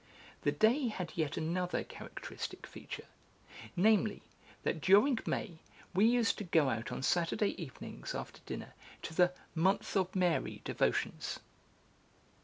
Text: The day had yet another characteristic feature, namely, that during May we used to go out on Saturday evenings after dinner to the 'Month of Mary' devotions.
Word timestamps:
The 0.41 0.51
day 0.51 0.87
had 0.87 1.15
yet 1.15 1.37
another 1.37 1.83
characteristic 1.83 2.65
feature, 2.65 3.05
namely, 3.75 4.23
that 4.63 4.81
during 4.81 5.19
May 5.27 5.59
we 5.93 6.05
used 6.07 6.39
to 6.39 6.43
go 6.43 6.69
out 6.71 6.91
on 6.91 7.03
Saturday 7.03 7.51
evenings 7.63 8.15
after 8.15 8.41
dinner 8.47 8.73
to 9.03 9.13
the 9.13 9.31
'Month 9.53 9.95
of 9.95 10.15
Mary' 10.15 10.61
devotions. 10.63 11.37